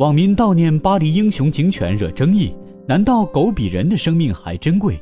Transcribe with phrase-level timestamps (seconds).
[0.00, 2.50] 网民悼念巴黎英雄警犬惹争议，
[2.88, 4.98] 难道狗比人的生命还珍贵？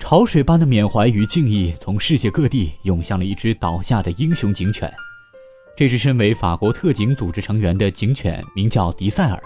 [0.00, 4.92] 潮水般的缅怀与敬意从世界各地涌向了一只倒下的英雄警犬。
[5.76, 9.40] 这只身为法国特警组织成员的警犬名叫迪塞尔，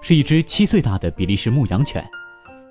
[0.00, 2.02] 是一只七岁大的比利时牧羊犬。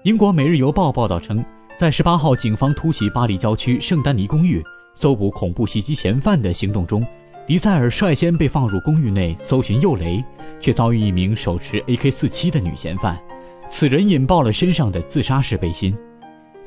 [0.03, 1.45] 英国《每日邮报》报道称，
[1.77, 4.63] 在十八号警方突袭巴黎郊区圣丹尼公寓，
[4.95, 7.05] 搜捕恐怖袭击嫌犯的行动中。
[7.51, 10.23] 迪塞尔率先被放入公寓内搜寻诱雷，
[10.61, 13.19] 却遭遇一名手持 AK-47 的女嫌犯，
[13.67, 15.93] 此人引爆了身上的自杀式背心。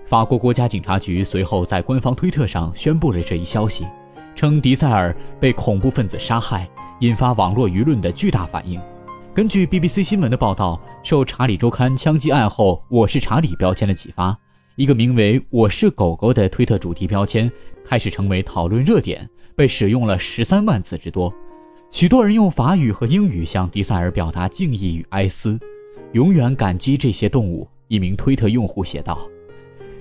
[0.05, 3.87] 法国国家警察局随后在官方推特上宣布了这一消息，
[4.37, 6.69] 称迪塞尔被恐怖分子杀害，
[7.01, 8.79] 引发网络舆论的巨大反应。
[9.33, 14.39] 根据 BBC 新闻的报道，受《查理周刊》枪击案后“我是查理”标签的启发，
[14.77, 17.49] 一个名为“我是狗狗”的推特主题标签
[17.85, 19.29] 开始成为讨论热点。
[19.55, 21.33] 被使用了十三万次之多，
[21.91, 25.57] 许多人用法语和英语向迪塞尔表达敬意与哀思，
[26.11, 27.69] 永远感激这些动物。
[27.87, 29.17] 一名推特用户写道。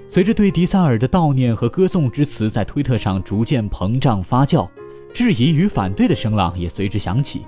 [0.10, 4.68] 随着对迪塞尔的悼念和歌颂之词在推特上逐渐膨胀发酵，
[5.14, 7.46] 质疑与反对的声浪也随之响起。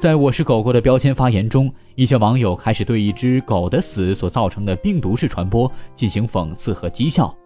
[0.00, 7.36] 在我是狗狗的标签发言中，一些网友开始对一只狗的死所造成的病毒式传播进行讽刺和讥笑。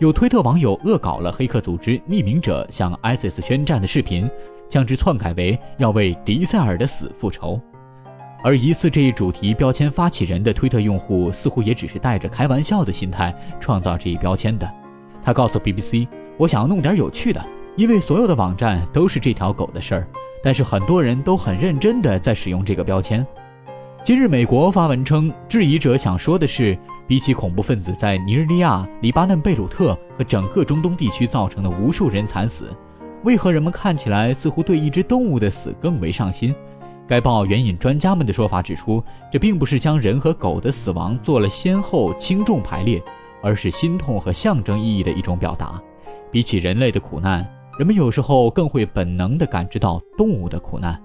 [0.00, 4.28] 有推特网友恶搞了黑客组织匿名者向 ISIS 宣战的视频，
[4.68, 7.60] 将之篡改为要为迪塞尔的死复仇。
[8.42, 14.68] 而疑似这一主题标签发起人的推特用户似乎也只是带着开玩笑的心态创造这一标签的。
[15.22, 17.40] 他告诉 BBC：“ 我想要弄点有趣的，
[17.76, 20.08] 因为所有的网站都是这条狗的事儿，
[20.42, 23.26] 但是很多人都很认真的在使用这个标签。”
[24.04, 26.78] 今日美国发文称，质疑者想说的是。
[27.06, 32.72] 比起恐怖分子在尼日利亚、黎巴嫩贝鲁特和整个中东地区造成的无数人惨死，
[33.24, 36.54] 为何人们看起来似乎对一只动物的死更为上心？
[37.08, 39.02] 该报援引专家们的说法指出，
[39.32, 43.02] 这并不是将人和狗的死亡做了先后轻重排列，
[43.42, 45.82] 而是心痛和象征意义的一种表达。
[46.30, 47.44] 比起人类的苦难，
[47.78, 51.00] 人们有时候更会本能地感知到动物的苦难。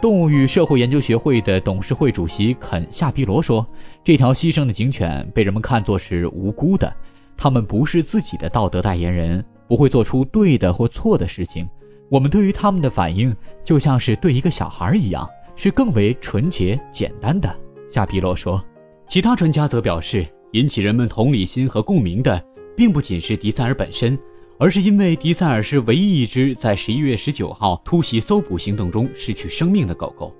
[0.00, 3.64] 动物与社会研究学会的董事会主席肯夏皮罗说
[4.02, 6.92] ：“这条牺牲的警犬被人们看作是无辜的，
[7.36, 11.68] 他们不是自己的道德代言人，不会做出对的或错的事情。
[12.10, 17.54] 我们对于他们的反应就像是对一个小孩一样，是更为纯洁简单的。”
[17.86, 18.62] 夏皮罗说。
[19.04, 22.42] 其他专家则表示，引起人们同理心和共鸣的，
[22.74, 24.18] 并不仅是迪塞尔本身。
[24.62, 30.32] 而是因为迪塞尔是唯一一只在十一月十九号突袭搜捕行动中失去生命的狗狗。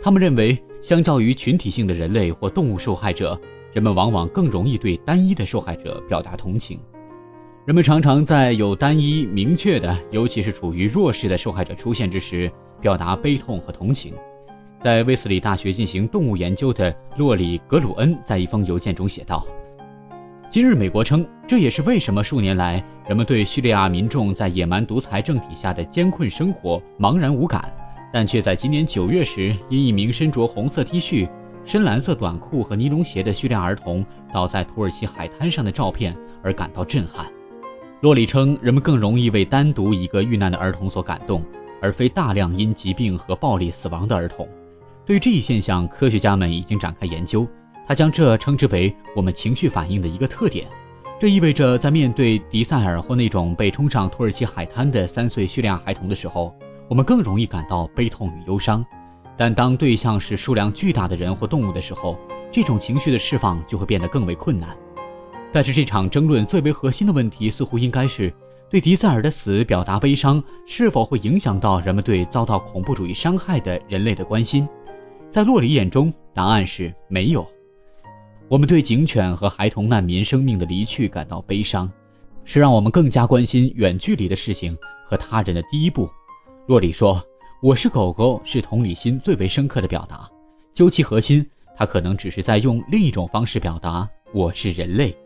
[0.00, 3.36] 他们认为，相较于群体性的人类或动物受害者，
[3.72, 6.78] 人们往往更容易对单一的受害者表达同情。
[7.66, 12.48] 人们常常在有单一明确的，尤其是处于弱势的受害者出现之时，
[12.80, 14.14] 表达悲痛和同情。
[14.80, 19.44] 在威斯里大学进行动物研究的洛里·格鲁恩在一封邮件中写道。
[20.54, 27.74] 今日，美国称，这也是为什么数年来人们对叙利亚民众在野蛮独裁政体下的艰困生活茫然无感，
[28.12, 31.28] 但却在今年九月时，因一名身着红色 T 恤、
[31.64, 37.26] 深蓝色短裤和尼龙鞋的叙利亚儿童倒在土耳其海滩上的照片而感到震撼。
[38.00, 41.42] 洛里称，人们更容易为单独一个遇难的儿童所感动，
[41.82, 44.48] 而非大量因疾病和暴力死亡的儿童。
[45.04, 47.44] 对这一现象，科学家们已经展开研究。
[47.86, 50.66] 他将这称之为我们情绪反应的一个特点，
[51.20, 56.54] 这意味着在面对迪塞尔或那种被冲上土耳其海滩的三岁叙利亚孩童的时候，
[56.88, 58.82] 我们更容易感到悲痛与忧伤；
[59.36, 62.18] 但当对象是数量巨大的人或动物的时候，
[62.50, 64.76] 这种情绪的释放就会变得更为困难。
[65.52, 68.32] 但是这场争论最为核心的问题似乎应该是：
[68.68, 74.68] 对迪塞尔的死表达悲伤是否会影响到人们对遭到恐怖主义伤害的人类的关心？
[75.30, 77.46] 在洛里眼中，答案是没有。
[78.46, 81.90] 我们对警犬和孩童难民生命的离去感到悲伤，
[82.44, 86.08] 是让我们更加关心远距离的事情和他人的第一步。
[86.66, 87.24] 若里说
[87.62, 90.28] ：“我是狗狗，是同理心最为深刻的表达。
[90.72, 91.44] 究其核心，
[91.74, 95.16] 它可能只是在用另一种方式表达我是人类。”